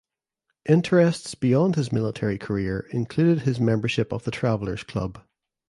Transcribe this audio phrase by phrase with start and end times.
[0.67, 5.21] Interests beyond his military career included his membership of the Travellers Club.